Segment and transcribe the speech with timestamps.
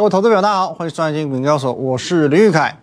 [0.00, 2.74] 各位投资者，大家好，欢迎收看《金股交所》，我是林玉凯。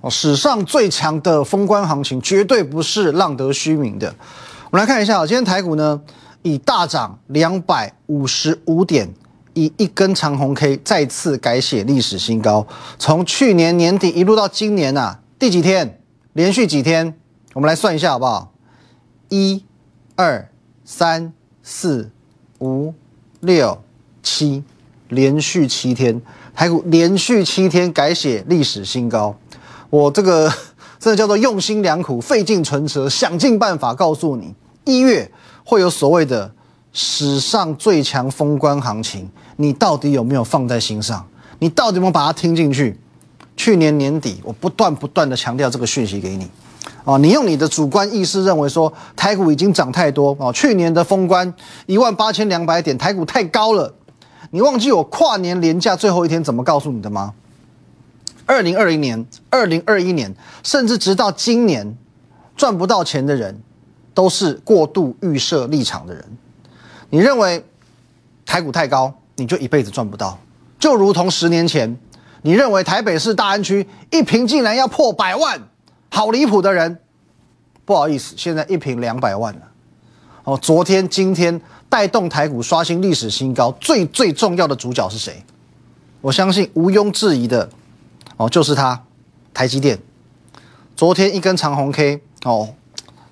[0.00, 4.12] 哦，史上最强的封关行情绝对不是浪得虚名的。
[4.72, 6.02] 我们来看一下，今天台股呢
[6.42, 9.08] 以大涨两百五十五点，
[9.52, 12.66] 以一根长红 K 再次改写历史新高。
[12.98, 16.00] 从去年年底一路到今年啊，第几天？
[16.32, 17.14] 连续几天？
[17.52, 18.52] 我们来算一下好不好？
[19.28, 19.62] 一、
[20.16, 20.50] 二、
[20.84, 21.32] 三、
[21.62, 22.10] 四、
[22.58, 22.92] 五、
[23.38, 23.80] 六、
[24.24, 24.64] 七，
[25.06, 26.20] 连续七天。
[26.54, 29.34] 台股连续七天改写历史新高，
[29.90, 30.50] 我这个
[31.00, 34.54] 真的叫做用心良苦、费尽唇舌，想尽办法告诉你，
[34.84, 35.30] 一月
[35.64, 36.50] 会有所谓的
[36.92, 41.26] 史上最强封关行情，你到底有没有放在心上？
[41.58, 42.98] 你到底有没有把它听进去？
[43.56, 46.48] 去年年底，我不断不断的强调这个讯息给你，
[47.04, 51.52] 哦，你用你的主观意识认为说台股已经涨太多哦，去年的封关
[51.86, 53.92] 一万八千两百点，台股太高了。
[54.54, 57.34] 你忘记我跨年连假最后一天怎么告诉你的吗？
[58.46, 61.98] 二零二零年、二零二一年，甚至直到今年，
[62.54, 63.60] 赚不到钱的人，
[64.14, 66.24] 都是过度预设立场的人。
[67.10, 67.64] 你认为
[68.46, 70.38] 台股太高，你就一辈子赚不到。
[70.78, 71.98] 就如同十年前，
[72.42, 75.60] 你认为台北市大安区一平竟然要破百万，
[76.10, 77.00] 好离谱的人。
[77.84, 79.62] 不好意思，现在一平两百万了。
[80.44, 81.60] 哦，昨天、今天。
[81.86, 85.44] 带动台股刷新历史新高，最最重要的主角是谁？
[86.20, 87.70] 我相信毋庸置疑的
[88.36, 89.00] 哦，就是它，
[89.52, 89.96] 台积电。
[90.96, 92.74] 昨天一根长红 K 哦，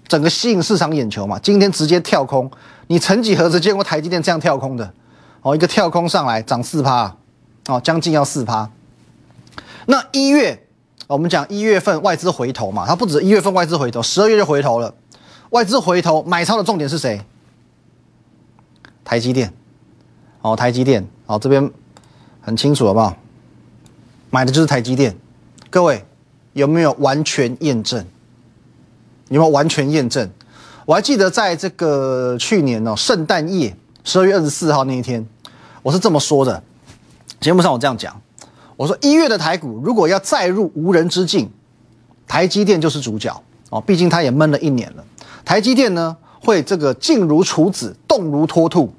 [0.06, 1.41] 整个吸引市场眼球嘛。
[1.41, 2.48] 今天直接跳空，
[2.86, 4.94] 你曾几何时见过台积电这样跳空的？
[5.41, 7.16] 哦，一个跳空上来涨四趴，
[7.66, 8.70] 哦，将近要四趴。
[9.86, 10.69] 那一月，
[11.08, 14.94] 我们讲一月份外资回头嘛，它不止一月份外资回头，十二月就回头了。
[15.53, 17.20] 外资回头买超的重点是谁？
[19.05, 19.53] 台积电，
[20.41, 21.70] 哦，台积电，哦，这边
[22.41, 23.14] 很清楚好不好？
[24.31, 25.15] 买的就是台积电，
[25.69, 26.03] 各位
[26.54, 28.03] 有没有完全验证？
[29.28, 30.26] 有没有完全验证？
[30.87, 35.26] 我还记得在这个去年哦，圣诞夜十二月二十四号那一天，
[35.82, 36.62] 我是这么说的，
[37.41, 38.19] 节目上我这样讲，
[38.75, 41.50] 我说一月的台股如果要再入无人之境，
[42.26, 45.05] 台积电就是主角哦，毕竟它也闷了一年了，
[45.44, 46.16] 台积电呢？
[46.44, 48.92] 会这个静如处子，动如脱兔。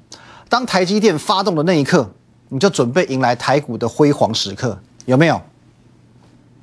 [0.48, 2.10] 当台积电发动的那一刻，
[2.48, 5.38] 你就准备迎来台股的辉煌时刻，有没有？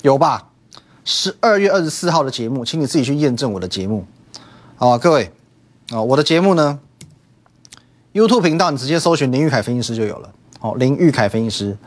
[0.02, 0.48] 有吧？
[1.06, 4.04] 十二月二十四号的节目，请你自己去验证我的节目。
[4.76, 5.32] 好，各位，
[5.92, 6.80] 啊，我的节目呢
[8.14, 10.32] ，YouTube 频道你直接搜寻林玉凯分析师就有了。
[10.60, 11.78] 好，林玉凯分析师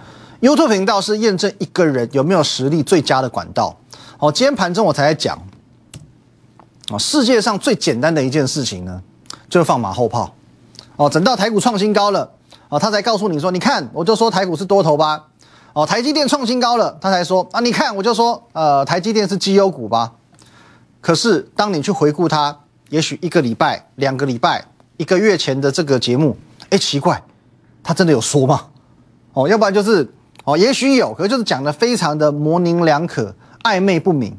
[0.40, 3.76] ，YouTube 频道是验证一个人有没有实力最佳的管道。
[4.16, 5.36] 好，今天盘中我才在讲。
[6.90, 9.02] 啊，世界上最简单的一件事情呢，
[9.48, 10.34] 就是放马后炮。
[10.96, 12.30] 哦，等到台股创新高了，
[12.68, 15.24] 啊，他才告诉你说，你看，我就说台股是多头吧。
[15.72, 20.12] 哦，台积电创新高了，他才说啊，你看，我就说，呃，台积电是绩优股吧。
[21.00, 22.56] 可是当你去回顾它，
[22.90, 24.64] 也许一个礼拜、两个礼拜、
[24.98, 26.36] 一个月前的这个节目，
[26.70, 27.20] 哎，奇怪，
[27.82, 28.66] 他真的有说吗？
[29.32, 30.08] 哦，要不然就是
[30.44, 33.34] 哦，也许有，可是就是讲的非常的模棱两可、
[33.64, 34.38] 暧昧不明，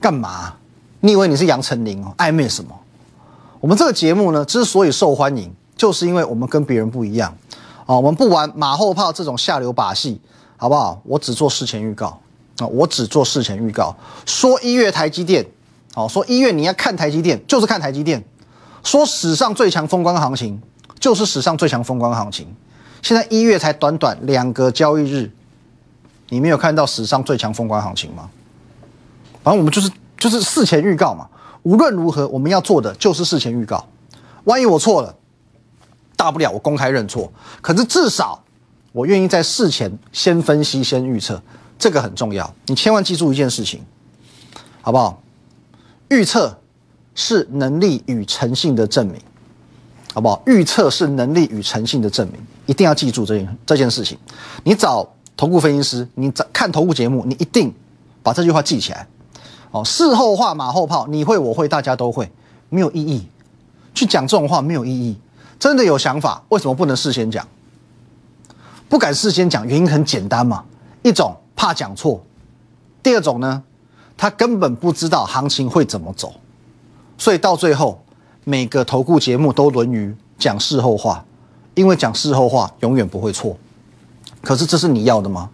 [0.00, 0.54] 干嘛？
[1.04, 2.14] 你以为你是杨丞琳哦？
[2.16, 2.74] 暧昧什么？
[3.60, 7.30] 我们这个节目呢，之所以受欢迎，就是因为我们跟别人不一样
[7.84, 7.94] 啊！
[7.94, 10.18] 我们不玩马后炮这种下流把戏，
[10.56, 10.98] 好不好？
[11.04, 12.18] 我只做事前预告
[12.56, 12.66] 啊！
[12.68, 13.94] 我只做事前预告，
[14.24, 15.44] 说一月台积电，
[15.94, 18.18] 哦，说一月你要看台积电，就是看台积电；
[18.82, 20.58] 说史上最强风光行情，
[20.98, 22.46] 就是史上最强风光行情。
[23.02, 25.30] 现在一月才短短两个交易日，
[26.30, 28.30] 你没有看到史上最强风光行情吗？
[29.42, 29.90] 反正我们就是。
[30.16, 31.28] 就是事前预告嘛，
[31.62, 33.84] 无论如何，我们要做的就是事前预告。
[34.44, 35.14] 万一我错了，
[36.16, 37.32] 大不了我公开认错。
[37.60, 38.42] 可是至少
[38.92, 41.42] 我愿意在事前先分析、先预测，
[41.78, 42.54] 这个很重要。
[42.66, 43.82] 你千万记住一件事情，
[44.82, 45.22] 好不好？
[46.08, 46.58] 预测
[47.14, 49.20] 是能力与诚信的证明，
[50.12, 50.42] 好不好？
[50.46, 54.18] 预测是能力与诚信的证明，一定要记住这件这件事情。
[54.62, 57.74] 你找投顾分析师，你找看投顾节目，你一定
[58.22, 59.06] 把这句话记起来。
[59.74, 62.30] 哦，事后话马后炮，你会我会大家都会，
[62.68, 63.26] 没有意义。
[63.92, 65.18] 去讲这种话没有意义。
[65.58, 67.44] 真的有想法，为什么不能事先讲？
[68.88, 70.64] 不敢事先讲，原因很简单嘛。
[71.02, 72.22] 一种怕讲错，
[73.02, 73.64] 第二种呢，
[74.16, 76.32] 他根本不知道行情会怎么走，
[77.18, 78.00] 所以到最后
[78.44, 81.24] 每个投顾节目都沦于讲事后话，
[81.74, 83.56] 因为讲事后话永远不会错。
[84.40, 85.50] 可是这是你要的吗？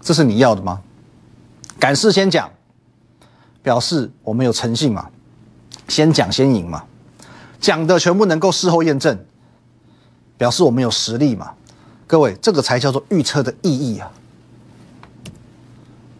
[0.00, 0.80] 这是你要的吗？
[1.78, 2.48] 敢事先讲。
[3.64, 5.08] 表示我们有诚信嘛，
[5.88, 6.84] 先讲先赢嘛，
[7.58, 9.18] 讲的全部能够事后验证，
[10.36, 11.54] 表示我们有实力嘛，
[12.06, 14.12] 各位，这个才叫做预测的意义啊，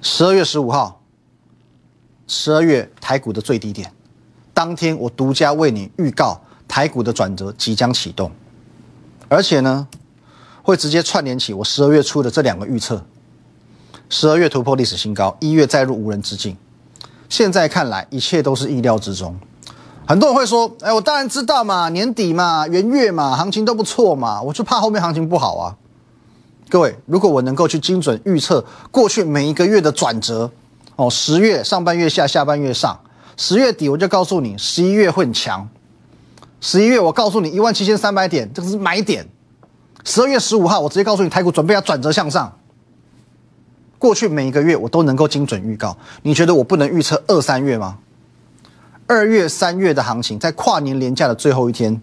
[0.00, 1.02] 十二月十五号，
[2.26, 3.93] 十二月台股的最低点，
[4.55, 8.32] 当天我独家为你预告台股的转折即将启动，
[9.29, 9.87] 而且呢，
[10.62, 13.05] 会直接串联起我十二月初的这两个预测。
[14.08, 16.56] 十二月突破历史新高，一月再入无人之境。
[17.35, 19.37] 现在看来，一切都是意料之中。
[20.07, 25.75] 很多人会说：“哎，我当然知道嘛，年底嘛，元月嘛，行情都不错嘛，我就怕后面行情不好啊。”
[26.71, 30.49] 各位，如果我能够去精准预测过去每一个月的转折，
[30.95, 32.97] 哦，十月上半月下，下半月上，
[33.37, 35.69] 十月底我就告诉你，十一月会很强。
[36.61, 39.27] 十一月我告诉你一万七千三百点，这个是买点。
[40.05, 42.57] 十二月十五号我直接告诉你，台股准备要转折向上。
[44.05, 47.97] 过去每一个月我都能够精准预告，你觉得我不能预测二三月吗？
[49.06, 51.99] 二月、三月的行情，在跨年连假的最后一天，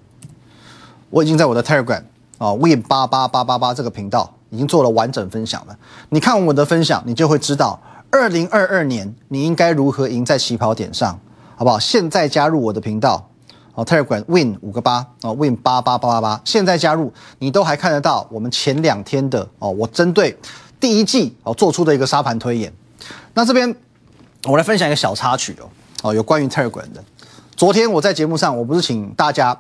[1.12, 2.02] 我已经在我的 Telegram
[2.40, 5.78] 啊 Win 八八八八八这个频道已经做了完整分享了。
[6.10, 11.20] 你看我的分享，你就会知道二零二二年你应该如何赢在起跑点上，
[11.56, 11.78] 好不好？
[11.78, 13.30] 现在加入我的频道
[13.76, 20.36] 哦，Telegram Win 五个八哦，Win 八八八八八，现在加入，你都还看得到我们前两天的哦，我针对。
[20.82, 22.74] 第一季哦做出的一个沙盘推演，
[23.36, 23.74] 那这边
[24.46, 25.70] 我来分享一个小插曲哦
[26.02, 27.02] 哦有关于 Telegram 的。
[27.56, 29.56] 昨天我在节目上，我不是请大家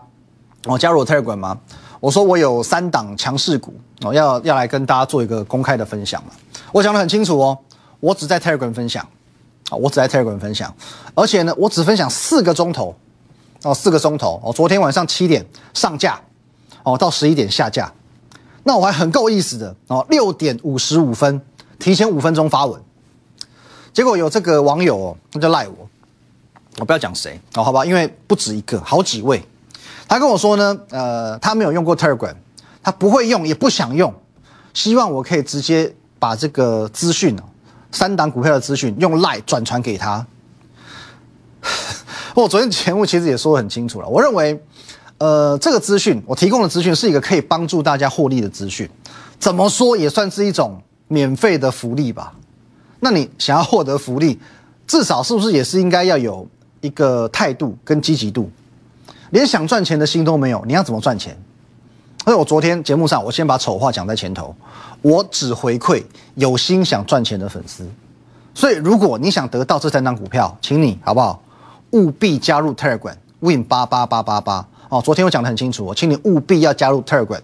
[0.65, 1.59] 哦加入我 Telegram 吗？
[1.99, 6.31] 我说我有三档强势股哦要要来跟大家做一个公开的分享嘛。
[6.71, 7.57] 我讲的很清楚哦，
[7.99, 9.07] 我只在 Telegram 分享
[9.69, 10.73] 啊，我只在 Telegram 分享，
[11.13, 12.95] 而且呢我只分享四个钟头
[13.61, 15.45] 哦四个钟头哦，昨天晚上七点
[15.75, 16.19] 上架
[16.81, 17.93] 哦到十一点下架。
[18.63, 21.41] 那我还很够意思的哦，六点五十五分
[21.79, 22.79] 提前五分钟发文，
[23.91, 25.89] 结果有这个网友哦，他就赖我，
[26.77, 29.43] 我不要讲谁哦，好吧，因为不止一个，好几位，
[30.07, 32.35] 他跟我说呢，呃，他没有用过 Telegram，
[32.83, 34.13] 他不会用，也不想用，
[34.73, 37.43] 希望我可以直接把这个资讯哦，
[37.91, 40.25] 三档股票的资讯用赖转传给他。
[42.35, 44.63] 我昨天节目其实也说得很清楚了，我认为。
[45.21, 48.89] 呃，这个资讯我提供的资讯是一个可以帮助大家获利的资讯，
[49.37, 52.33] 怎么说也算是一种免费的福利吧。
[53.01, 54.39] 那你想要获得福利，
[54.87, 56.47] 至少是不是也是应该要有
[56.79, 58.49] 一个态度跟积极度？
[59.29, 61.37] 连想赚钱的心都没有，你要怎么赚钱？
[62.25, 64.55] 所以我昨天节目上，我先把丑话讲在前头，
[65.03, 66.03] 我只回馈
[66.33, 67.87] 有心想赚钱的粉丝。
[68.55, 71.43] 所以如果你想得到这三张股票，请你好不好？
[71.91, 74.67] 务必加入 Telegram Win 八八八八八。
[74.91, 77.39] 哦，昨天我讲的很清楚，我请你务必要加入 Telegram，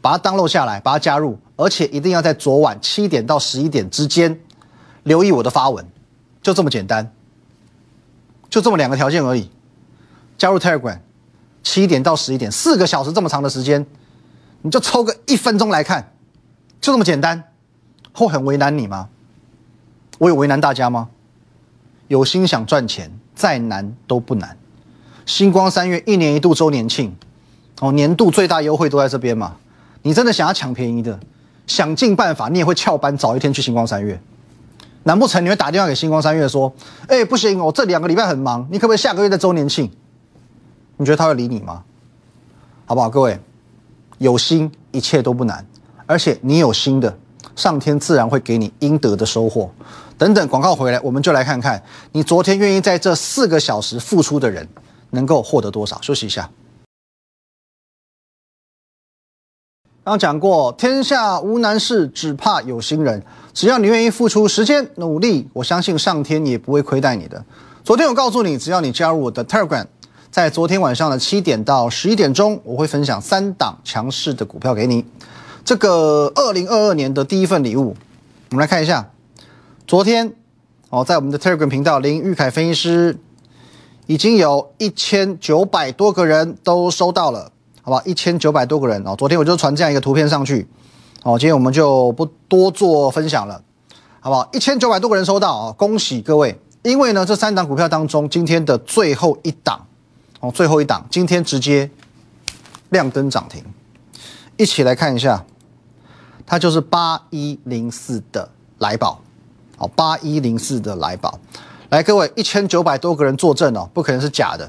[0.00, 4.40] 把它登录下来，把它加入，而且一定要在昨晚七点到十一点之间
[5.04, 5.86] 留意我的发文，
[6.42, 7.08] 就这么简单，
[8.50, 9.48] 就这么两个条件而已。
[10.36, 10.98] 加入 Telegram，
[11.62, 13.86] 七点到十一点，四个小时这么长的时间，
[14.62, 16.12] 你就抽个一分钟来看，
[16.80, 17.40] 就这么简单，
[18.12, 19.08] 会很为难你吗？
[20.18, 21.08] 我有为难大家吗？
[22.08, 24.58] 有心想赚钱，再难都不难。
[25.26, 27.14] 星光三月一年一度周年庆，
[27.80, 29.56] 哦，年度最大优惠都在这边嘛。
[30.02, 31.18] 你真的想要抢便宜的，
[31.66, 34.20] 想尽办法，你也会翘班早一天去星光三月。
[35.04, 36.72] 难不成你会打电话给星光三月说
[37.08, 39.90] ：“哎，不行，我这两个礼拜很忙，你可不可以下个月的周年庆？”
[40.96, 41.82] 你觉得他会理你吗？
[42.84, 43.38] 好不好，各位，
[44.18, 45.66] 有心一切都不难，
[46.06, 47.18] 而且你有心的，
[47.56, 49.70] 上天自然会给你应得的收获。
[50.16, 54.66] 等等，广告回来，我们就来看看你昨天愿意在这四个小时付出的人。
[55.14, 55.98] 能够获得多少？
[56.02, 56.50] 休息一下。
[60.04, 63.24] 刚讲过，天下无难事，只怕有心人。
[63.54, 67.42] 只要你愿意付出时间、努力，我相信上天也不会亏待你的。
[67.82, 69.86] 昨天我告诉你，只要你加入我的 Telegram，
[70.30, 75.06] 在昨天晚上的七点到十一点钟，我会分享三档强势的股票给你。
[75.64, 77.96] 这个二零二二年的第一份礼物，
[78.50, 79.10] 我们来看一下。
[79.86, 80.34] 昨天
[80.90, 83.16] 哦，在我们的 Telegram 频道，林玉凯分析师。
[84.06, 87.50] 已经有一千九百多个人都收到了，
[87.82, 88.02] 好吧？
[88.04, 90.66] 一千九百多个人哦，昨天我就传这样一个图片上去，
[91.22, 93.62] 哦，今天我们就不多做分享了，
[94.20, 94.48] 好不好？
[94.52, 96.58] 一千九百多个人收到啊，恭喜各位！
[96.82, 99.86] 因为呢，这三档股票当中，今天的最后一档，
[100.40, 101.90] 哦，最后一档，今天直接
[102.90, 103.64] 亮灯涨停，
[104.58, 105.42] 一起来看一下，
[106.44, 109.22] 它就是八一零四的来宝，
[109.78, 111.40] 哦，八一零四的来宝。
[111.94, 114.68] 来，各位，一千九百多个人作证哦，不可能是假的。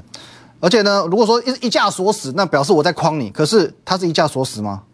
[0.60, 3.30] 而且呢，如果说一一架锁死，那表示我在诓你。
[3.30, 4.84] 可是它是一架锁死吗？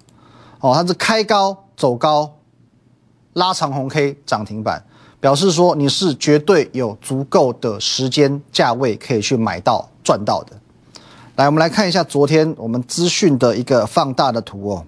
[0.60, 2.32] 哦，它是开高走高，
[3.34, 4.82] 拉长红 K 涨停板，
[5.20, 10.56] 表示说你是绝对有足够的时间价位可以去买到赚到的。
[11.36, 14.86] 来，我们来看一下昨天我们资讯的一个放大的图哦。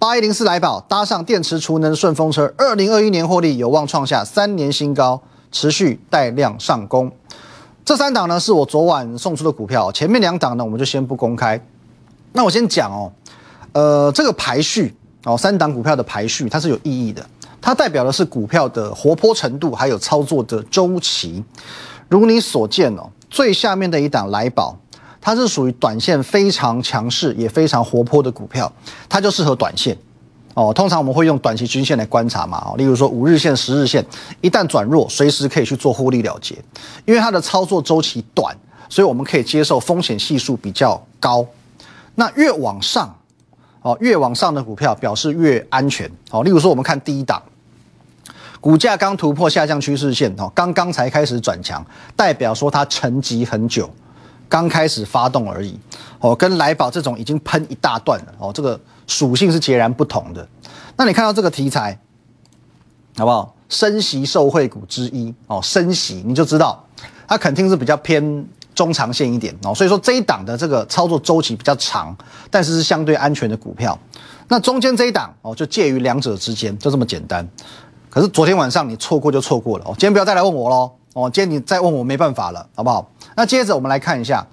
[0.00, 7.10] 八一零四来宝搭上电池储能顺风车，二零二一年获利有望创下三年新高，持续带量上攻。
[7.84, 11.60] 这三档呢是我昨晚送出的股票，前面两档呢我们就先不公开。
[12.32, 13.12] 那我先讲哦，
[13.72, 17.24] 呃，这个排序哦，三档股票的排序它是有意义的，
[17.60, 21.42] 它代表的是股票的活泼程度，还有操作的周期。
[22.08, 24.76] 如你所见哦，最下面的一档来宝。
[25.22, 28.72] 它是属于短线非常强势也非常活泼的股票，
[29.06, 29.94] 它就适合短线
[30.54, 30.72] 哦。
[30.72, 34.04] 通常我们会用短期均线来观察嘛，哦，例如说五日线、十日线
[34.40, 36.56] 一旦转弱，随时可以去做获利了结，
[37.04, 38.56] 因为它的操作周期短，
[38.88, 41.46] 所以我们可以接受风险系数比较高。
[42.14, 43.14] 那越往上
[43.82, 46.42] 哦，越往上的股票表示越安全哦。
[46.42, 47.42] 例如说，我们看第一档，
[48.60, 53.88] 股价刚突破下降趋势线哦，刚刚才开始转强，代表说它沉寂很久。
[54.48, 55.78] 刚开始发动而已，
[56.18, 58.78] 哦，跟来宝这种已经喷一大段了，哦，这个
[59.10, 60.46] 属性是截然不同的。
[60.96, 61.98] 那你看到这个题材，
[63.16, 63.54] 好不好？
[63.68, 66.84] 升息受惠股之一，哦，升息你就知道
[67.26, 72.16] 它肯定是比较偏中长线一点，哦，所以说这一档的这个操作周期比较长，
[72.50, 73.98] 但是是相对安全的股票。
[74.48, 77.48] 那中间这一档，哦，就介于两者之间，就这么简单。
[78.08, 83.08] 可是昨天晚上你错过就错过了，哦，今天不要再来问我喽，哦，今天你再问我没办法了，好不好？
[83.36, 84.44] 那接着我们来看一下，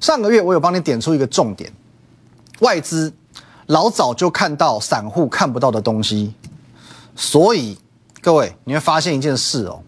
[0.00, 1.70] 上个月我有帮你点出一个重点，
[2.60, 3.12] 外资
[3.72, 6.34] 老早就看到散户看不到的东西，
[7.16, 7.78] 所以
[8.20, 9.80] 各位你会发现一件事哦，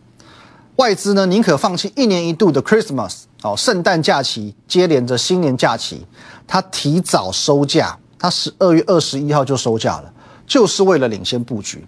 [0.77, 6.07] 外资呢宁可放弃一年一度的 Christmas 哦圣诞假期接连着新年假期，
[6.47, 10.11] 它提早收价，它十二月二十一号就收价了，
[10.47, 11.85] 就是为了领先布局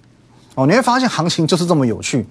[0.54, 2.26] 哦，你会发现行情就是这么有趣。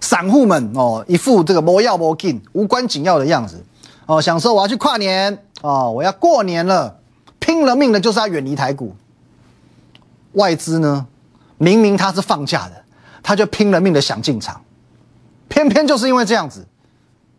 [0.00, 3.64] 散户们哦，一副这个莫要莫进、无关紧要的样子
[4.06, 6.96] 哦，想说我要去跨年哦，我要过年了，
[7.38, 8.92] 拼了命的就是要远离台股。
[10.34, 11.06] 外资呢，
[11.58, 12.84] 明明他是放假的，
[13.22, 14.60] 他就拼了命的想进场，
[15.48, 16.64] 偏偏就是因为这样子，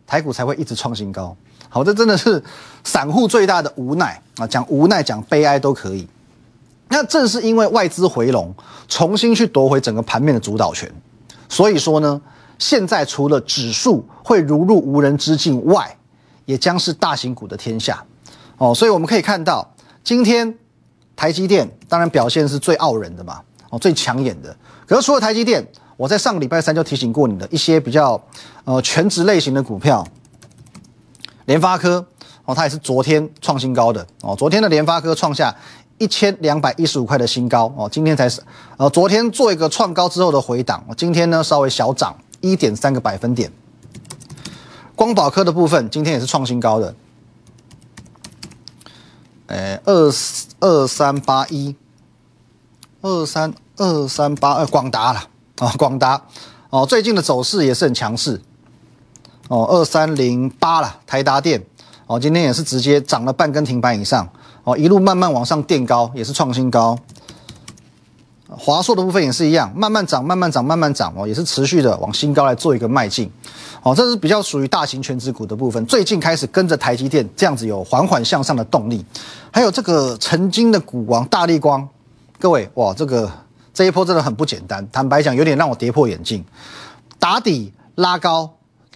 [0.05, 1.35] 台股才会一直创新高。
[1.69, 2.43] 好，这真的是
[2.83, 6.07] 散户最大的无奈啊，讲无奈讲悲哀都可以。
[6.89, 8.53] 那正是因为外资回笼，
[8.87, 10.91] 重新去夺回整个盘面的主导权，
[11.47, 12.21] 所以说呢。
[12.57, 15.93] 现在除了指数会如入无人之境外，
[16.45, 18.01] 也将是大型股的天下
[18.57, 18.73] 哦。
[18.73, 19.69] 所以我们可以看到，
[20.05, 20.57] 今天
[21.17, 24.55] 台积电当然表现是最傲人的嘛，哦，最抢眼的。
[24.87, 25.65] 可是除了台积电，
[25.97, 28.21] 我在上个礼拜三就提醒过你的一些比较
[28.63, 30.05] 呃全职类型的股票，
[31.45, 32.05] 联发科
[32.45, 34.35] 哦，它也是昨天创新高的哦。
[34.35, 35.55] 昨天的联发科创下
[35.97, 38.41] 一千两百一十五块的新高哦，今天才是
[38.77, 42.15] 呃昨天做一个创高之后的回档，今天呢稍微小涨。
[42.41, 43.51] 一点三个百分点，
[44.93, 46.93] 光宝科的部分今天也是创新高的，
[49.47, 50.11] 诶，二
[50.65, 51.75] 二三八一，
[53.03, 55.19] 二三二三八二，广达了
[55.59, 56.19] 啊，广达。
[56.71, 58.41] 哦，最近的走势也是很强势。
[59.47, 61.63] 哦，二三零八了，台达电。
[62.07, 64.27] 哦，今天也是直接涨了半根停板以上。
[64.63, 66.97] 哦，一路慢慢往上垫高，也是创新高。
[68.47, 73.29] 华硕的部分也是一样，慢慢涨，慢慢涨，慢慢涨哦，也是持续的往新高来做一个迈进，
[73.81, 75.83] 哦，这是比较属于大型全值股的部分。
[75.87, 79.03] 最近开始跟着台积电这样子有缓缓向上的动力，
[79.51, 81.87] 还有这个曾经的股王大力光，
[82.39, 83.31] 各位哇，这个
[83.73, 86.45] 这一波真的很不简单，坦白讲有点让我跌破眼镜，
[87.17, 88.47] 打底拉高，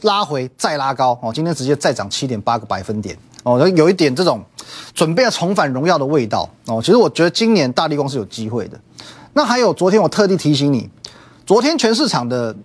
[0.02, 4.44] 拉回再拉高哦，今天直接再涨七点八个百分点哦，有一点这种
[4.94, 6.80] 准备要重返荣耀的味道哦。
[6.80, 8.80] 其实我觉得今年大力光是有机会的。
[9.34, 10.90] 那还有，昨天我特地提醒你，
[11.46, 12.56] 昨天全市场的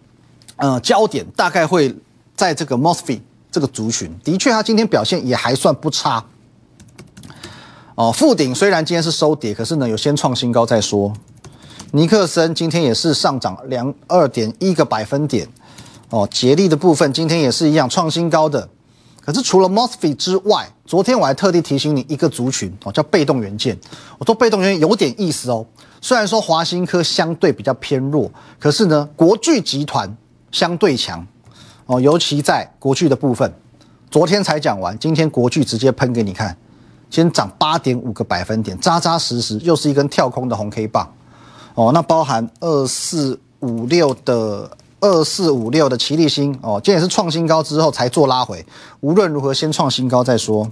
[0.57, 1.95] 呃焦点大概会
[2.35, 6.25] 在这个 Mosfet 这个族群，的确，它今天表现也还算不差。
[7.95, 11.13] 哦，富鼎虽然今天是收跌，可是呢有先创新高再说。
[11.93, 15.47] 尼克森今天也是上涨两二点一个百分点。
[16.11, 18.69] 哦，捷力的部分今天也是一样创新高的。
[19.25, 23.79] 可是除了 Mosfet 之外，昨天我还特地提醒你一个族群哦，叫被动元件。
[24.19, 25.65] 我说被动元件有点意思哦。
[26.03, 30.15] 虽然说华新科相对比较偏弱，可是呢，国巨集团
[30.53, 31.27] 相对强
[31.87, 33.51] 哦，尤其在国巨的部分，
[34.11, 36.55] 昨天才讲完，今天国巨直接喷给你看，
[37.09, 41.11] 先涨八点五个百分点，扎扎实实，又是一根跳空的红 K 棒
[41.75, 41.91] 哦。
[41.95, 44.71] 那包含二四五六的
[45.05, 48.65] 二四五六的齐力新哦，今天也是创新高之后才做拉回，
[49.01, 50.67] 无论如何先创新高再说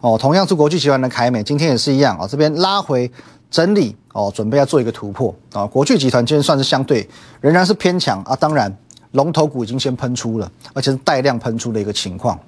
[0.00, 0.18] 哦。
[0.18, 3.08] 同样是国巨集团的凯美，今天也是一样啊，这边拉回。
[3.52, 5.66] 整理哦，准备要做一个突破啊！
[5.66, 7.06] 国巨集团今天算是相对
[7.38, 8.74] 仍然是偏强啊，当然
[9.10, 12.38] 龙头股已经先喷出了，而且是带量喷出的一个情况。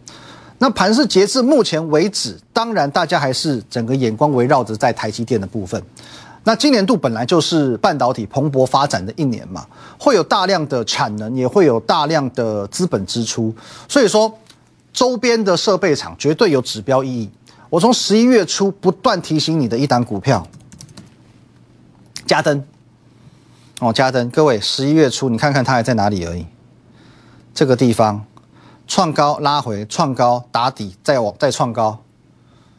[0.57, 5.83] 那盘市截至目前为止，当然大家还是整个眼光围绕着在台积电的部分。
[6.47, 9.67] 那今年度本来就是半导体蓬勃发展的一年嘛，
[9.99, 13.55] 会有大量的产能，也会有大量的资本支出，
[13.89, 14.31] 所以说
[14.93, 17.31] 周边的设备厂绝对有指标意义。
[17.71, 20.47] 我从十一月初不断提醒你的一档股票，
[22.27, 22.63] 嘉登，
[23.81, 26.45] 哦，嘉登，各位十一月初你看看它还在哪里而已，
[27.55, 28.23] 这个地方
[28.87, 32.04] 创高拉回，创高打底，再往再创高。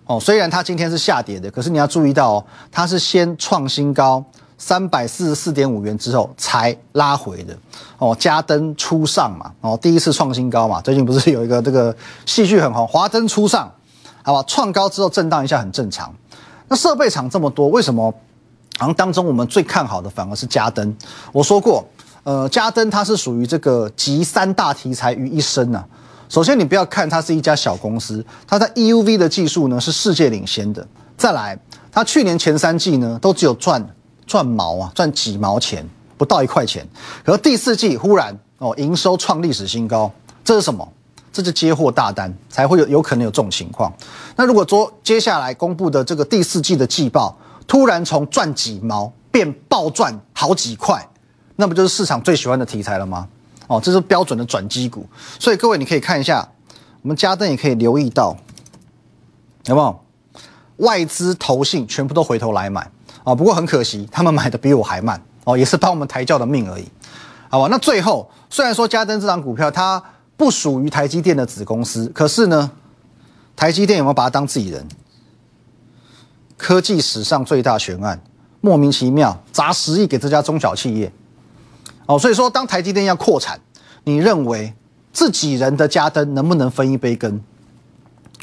[0.05, 4.23] 哦，虽然它今天是下跌的，可是你要注意到哦，它是先创新高
[4.57, 7.57] 三百四十四点五元之后才拉回的。
[7.97, 11.95] 哦，加登初上嘛，哦，第一次创新高嘛，最近不是有一个这个
[12.25, 13.71] 戏剧很红，华灯初上，
[14.23, 16.13] 好吧，创高之后震荡一下很正常。
[16.67, 18.13] 那设备厂这么多，为什么？
[18.77, 20.93] 好像当中我们最看好的反而是加登。
[21.31, 21.85] 我说过，
[22.23, 25.81] 呃，加登它是属于这个集三大题材于一身呐。
[26.27, 30.85] 首先，你不要看它是一家小公司，它在 EUV 的技术呢是世界领先的。
[31.17, 31.57] 再来，
[31.91, 33.85] 它去年前三季呢都只有赚
[34.25, 36.87] 赚毛啊，赚几毛钱，不到一块钱。
[37.23, 40.11] 可是第四季忽然哦，营收创历史新高，
[40.43, 40.87] 这是什么？
[41.31, 43.91] 这是接货大单才会有有可能有这种情况。
[44.37, 51.05] 那如果说接下来公布的这个第四季的季报突然从赚几毛变暴赚好几块，
[51.57, 53.27] 那不就是市场最喜欢的题材了吗？
[53.67, 55.05] 哦，这是标准的转机股，
[55.39, 56.47] 所以各位你可以看一下，
[57.01, 58.35] 我们嘉登也可以留意到，
[59.65, 59.99] 有没有
[60.77, 62.89] 外资投信全部都回头来买
[63.23, 63.33] 啊？
[63.33, 66.85] 不过很可惜，他们买的比我还慢哦，也是帮我们抬轿的命而已，
[67.49, 67.67] 好吧？
[67.71, 70.03] 那最后虽然说嘉登这张股票它
[70.37, 72.69] 不属于台积电的子公司，可是呢，
[73.55, 74.87] 台积电有没有把它当自己人？
[76.57, 78.21] 科技史上最大悬案，
[78.61, 81.11] 莫名其妙砸十亿给这家中小企业。
[82.07, 83.59] 哦，所以说，当台积电要扩产，
[84.03, 84.73] 你认为
[85.11, 87.41] 自己人的加登能不能分一杯羹？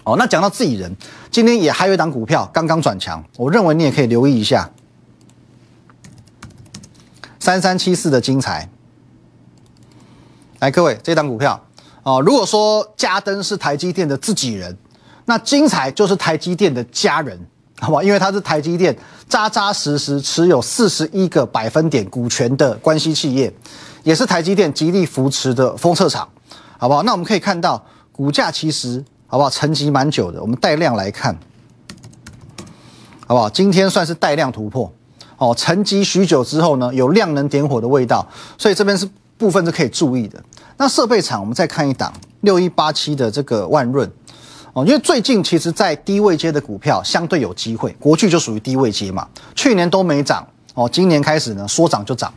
[0.04, 0.92] 哦，那讲到自己人，
[1.30, 4.68] 今天也还有一档股票刚刚转强，我认为你也可以留意一下，
[7.38, 8.68] 三三七四的精彩。
[10.58, 11.64] 来，各位，这档股票
[12.02, 14.76] 哦，如果说加登是台积电的自己人，
[15.26, 17.38] 那精彩就是台积电的家人。
[17.82, 18.96] 好吧，因为它是台积电
[19.28, 23.52] 扎扎实实持有四十一个百分点股权的关系企业，
[24.04, 26.28] 也是台积电极力扶持的封测厂，
[26.78, 27.02] 好不好？
[27.02, 30.40] 那我们可以看到股价其实好不好，沉积蛮久的。
[30.40, 31.36] 我们带量来看，
[33.26, 33.50] 好不好？
[33.50, 34.92] 今天算是带量突破，
[35.36, 38.24] 哦，沉积许久之后呢，有量能点火的味道，
[38.56, 40.40] 所以这边是部分是可以注意的。
[40.76, 44.08] 那设备厂，我们再看一档六一八七的这个万润。
[44.74, 52.32] 哦，因为最近其实，在低位阶的股票相对有机会，国巨就属于低位阶嘛，去年都没涨，哦，今年开始呢说涨就涨。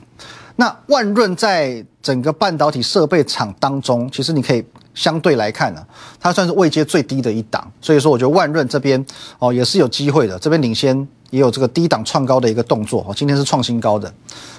[0.58, 4.62] 那万润在整个半导体设备厂当中，其实你可以
[4.94, 5.82] 相对来看呢，
[6.20, 9.04] 它算是位阶最低的一档，所以说我觉得万润这边
[9.40, 14.14] 哦也是有机会的，这边领先也有这个低档创高的一个动作，哦，今天是创新高的。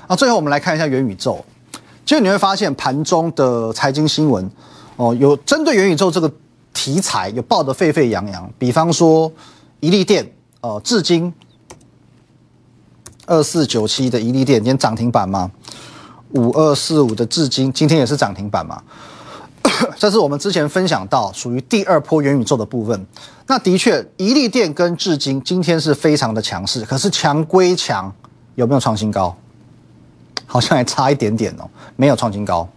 [0.08, 1.44] 那最后我们来看一下元宇宙，
[2.06, 4.50] 其实你会发现盘中的财经新闻，
[4.96, 6.32] 哦，有针对元宇宙这个。
[6.76, 9.32] 题材有爆得沸沸扬扬，比方说，
[9.80, 11.32] 宜利电，呃，至今
[13.24, 15.50] 二四九七的宜利店今天涨停板吗？
[16.32, 18.82] 五二四五的至今今天也是涨停板吗？
[19.96, 23.06] 这是我们之前分享到属于第二波元宇宙的部分。
[23.46, 28.12] 那的确，宜利店跟至今今天是非常的强势，可是强归强，
[28.54, 29.34] 有没有创新高？
[30.44, 32.68] 好像还差一点点哦，没有创新高。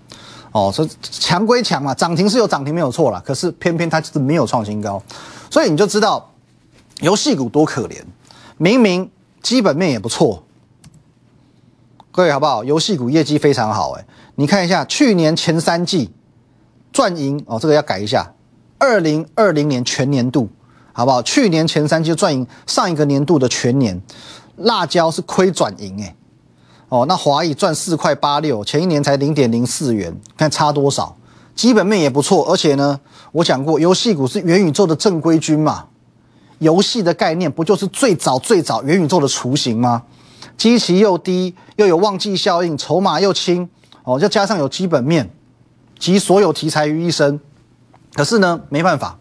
[0.51, 5.01] 哦，说强归强嘛，涨停是有涨停没有错啦，可是偏偏它就是没有创新高，
[5.49, 6.31] 所以你就知道
[7.01, 8.01] 游戏股多可怜，
[8.57, 9.11] 明明
[9.43, 10.43] 基本面也不错，
[12.11, 12.63] 各位好不好？
[12.63, 16.09] 游戏股业绩非常好，哎，你看一下去年前三季
[16.91, 18.33] 赚赢哦，这个要改一下，
[18.79, 20.49] 二零二零年全年度
[20.93, 21.21] 好不好？
[21.21, 24.01] 去年前三季赚赢上一个年度的全年，
[24.57, 26.15] 辣椒是亏转盈，哎。
[26.89, 31.15] 哦，那华谊赚四块八六，前一年才零点零四元，看差多少？
[31.55, 32.99] 基本面也不错，而且呢，
[33.31, 35.85] 我讲过，游戏股是元宇宙的正规军嘛，
[36.57, 40.01] 游戏的概念不就是最早最早元宇宙的雏形吗？
[40.57, 43.69] 基期又低，又有旺季效应，筹码又轻，
[44.03, 45.29] 哦，再加上有基本面，
[45.99, 47.39] 集所有题材于一身。
[48.15, 49.15] 可是呢，没办法，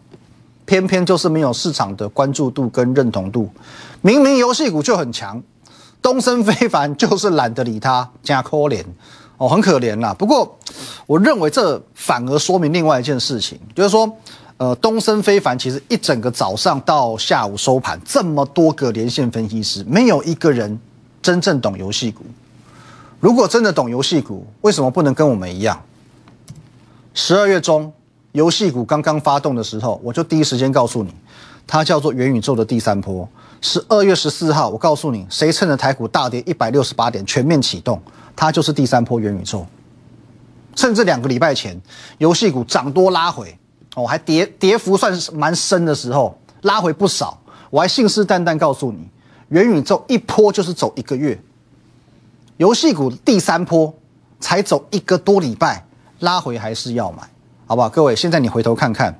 [0.65, 3.47] 偏偏就是没有市场的关注度跟认同度。
[4.01, 5.43] 明明游戏股就很强。
[6.01, 8.83] 东升非凡就是懒得理他，加可怜
[9.37, 10.13] 哦，很可怜啦。
[10.13, 10.57] 不过，
[11.05, 14.09] 我认为这反而说明另外一件事情，就是说，
[14.57, 20.79] 呃，东升非凡其实一整个早上到下午收盘，这么多个连线分析师，没有一个人
[21.21, 22.23] 真正懂游戏股。
[23.19, 25.81] 如果真的懂游戏股，为什么不能跟我们一样？
[27.13, 27.91] 十二月中
[28.31, 31.13] 游戏股刚刚发动的时候，我就第一时间告诉你，
[31.67, 33.27] 它叫做元宇宙的第三波。
[33.61, 38.01] 十二月十四号，我告诉你，谁趁着台股大跌一百六十八点全面启动，
[38.35, 39.65] 它就是第三波元宇宙。
[40.75, 41.79] 甚至两个礼拜前，
[42.19, 43.57] 游戏股涨多拉回，
[43.95, 47.37] 哦，还跌跌幅算是蛮深的时候，拉回不少，
[47.69, 49.09] 我还信誓旦旦告诉你，
[49.49, 51.37] 元宇宙一波就是走一个月，
[52.55, 53.93] 游戏股第三波
[54.39, 55.85] 才走一个多礼拜，
[56.19, 57.29] 拉回还是要买，
[57.67, 57.89] 好不好？
[57.89, 59.19] 各位，现在你回头看看，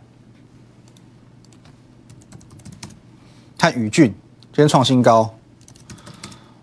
[3.57, 4.15] 看宇俊。
[4.59, 5.33] 今天创新高，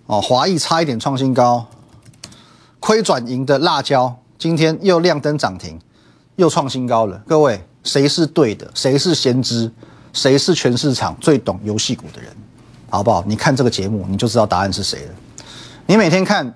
[0.05, 1.67] 哦，华谊差一点创新高，
[2.79, 5.81] 亏转盈的辣椒今天又亮灯涨停，
[6.35, 7.17] 又创新高了。
[7.27, 8.71] 各位，谁是对的？
[8.75, 9.73] 谁是先知？
[10.13, 12.31] 谁是全市场最懂游戏股的人？
[12.91, 13.25] 好不好？
[13.27, 15.15] 你看这个节目，你就知道答案是谁了。
[15.87, 16.53] 你每天看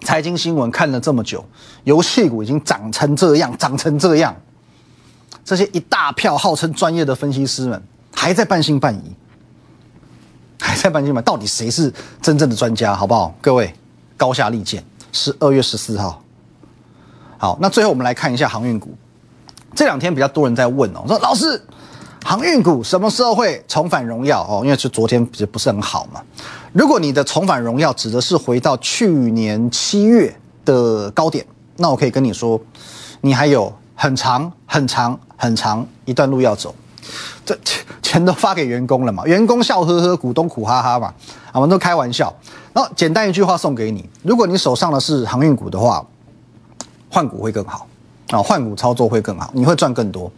[0.00, 1.44] 财经新闻看了这么久，
[1.84, 4.34] 游戏股已经涨成这样，涨成这样，
[5.44, 7.80] 这些一大票号称专业的分析师们
[8.12, 9.14] 还在半信半疑。
[10.74, 13.32] 还在半斤买，到底谁是真正的专家，好不好？
[13.40, 13.72] 各位，
[14.16, 14.84] 高下立见。
[15.12, 16.20] 十二月十四号，
[17.38, 18.92] 好，那最后我们来看一下航运股。
[19.72, 21.62] 这两天比较多人在问哦，说老师，
[22.24, 24.62] 航运股什么时候会重返荣耀哦？
[24.64, 26.20] 因为是昨天不是不是很好嘛。
[26.72, 32.60] 如果你的重返荣耀指的是回到去年七月的高点，那我可以跟你说，
[33.20, 36.74] 你还有很长很长很长一段路要走。
[37.44, 39.24] 这钱钱都发给员工了嘛？
[39.24, 41.12] 员工笑呵呵，股东苦哈哈嘛？
[41.52, 42.34] 我们都开玩笑。
[42.72, 46.04] 那简单一句话送给你：如果你手上的是航运股的话，
[47.10, 47.86] 换股会更好
[48.30, 50.30] 啊，换股操作会更好，你会赚更多。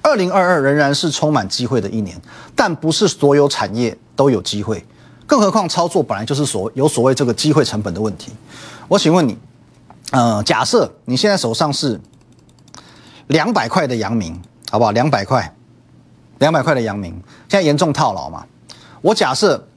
[0.00, 2.20] 二零二二仍然是充满机会的一年，
[2.56, 4.84] 但不是所有产业都有机会，
[5.26, 8.32] 更何况操作本来就是所有所谓这个机会成本的问题。
[8.88, 9.38] 我请问你，
[10.10, 12.00] 呃，假设你现在手上是
[13.28, 14.90] 两百块的阳明，好不好？
[14.90, 15.54] 两百块。
[16.38, 17.12] 两百块的阳明
[17.48, 18.44] 现在严重套牢嘛？
[19.00, 19.68] 我假设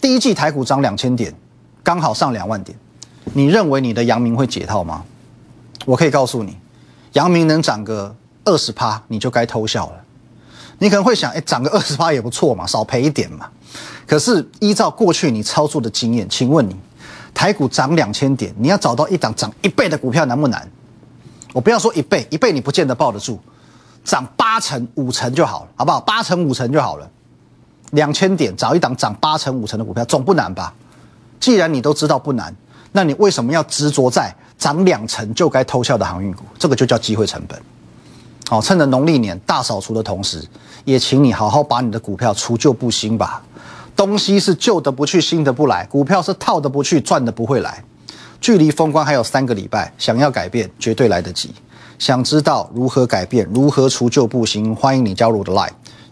[0.00, 1.34] 第一季台股涨两千点，
[1.82, 2.76] 刚好上两万点，
[3.32, 5.04] 你认为你的阳明会解套吗？
[5.86, 6.56] 我可以告诉你，
[7.12, 10.04] 阳明能涨个二十趴，你就该偷笑了。
[10.78, 13.48] 你可能会想，哎，涨个二十趴也不错嘛，少赔一点嘛。
[14.06, 16.74] 可是依照过去你操作的经验，请问你，
[17.32, 20.68] 台股涨两千点，你要找到一档涨一倍的股票难不难？
[21.52, 23.38] 我不要说一倍，一倍你不见得抱得住。
[24.04, 26.00] 涨八成五成就好了，好不好？
[26.00, 27.08] 八成五成就好了，
[27.92, 30.72] 两千点找一档涨八成五成的股票总不难吧？
[31.38, 32.54] 既然你都知道不难，
[32.92, 36.44] 那你为什么要执着在涨两成就该偷笑的航运股？
[36.58, 37.60] 这个就叫机会成本。
[38.48, 40.44] 好，趁着农历年大扫除的同时，
[40.84, 43.42] 也请你好好把你的股票除旧布新吧。
[43.94, 47.84] 东西是旧的不去，新的不来；股票是套的不去，赚的不会来。
[48.40, 51.54] 距离封关还有三个礼拜，想要改变绝对来得及。
[52.00, 54.74] 想知道如何改变，如何除旧布新？
[54.74, 55.68] 欢迎你加入我的 Line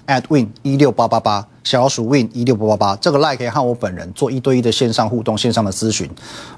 [0.06, 2.96] at win 一六八八八，小老鼠 win 一六八八八。
[2.96, 6.06] 这个 Line 可以和我本人做一对一的线上互动、线上的咨询。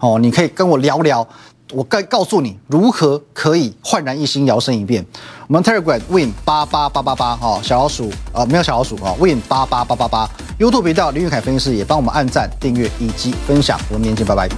[0.00, 1.24] 哦，你可以跟我聊聊，
[1.72, 5.06] 我该告诉你如何可以焕然一新、摇身一变。
[5.46, 10.28] 我们 Telegram win 八八八八八，哈，小老鼠啊，没有小老鼠啊，win 八八八八八。
[10.58, 13.78] YouTube 频道林玉凯分析师也帮我们按赞、订阅以及分享。
[13.90, 14.48] 我们明天见，拜拜。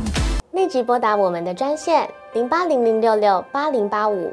[0.52, 4.32] 立即拨打我们的专线零八零零六六八零八五。